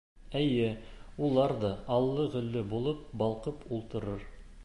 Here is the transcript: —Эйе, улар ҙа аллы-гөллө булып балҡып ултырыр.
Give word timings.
—Эйе, 0.39 0.69
улар 1.27 1.53
ҙа 1.65 1.71
аллы-гөллө 1.97 2.65
булып 2.73 3.03
балҡып 3.23 3.69
ултырыр. 3.79 4.27